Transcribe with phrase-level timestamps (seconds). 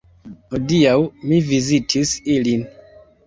[0.53, 0.95] Hodiaŭ
[1.27, 2.65] mi vizitis ilin.